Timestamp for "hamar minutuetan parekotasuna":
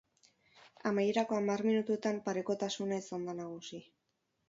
1.41-3.01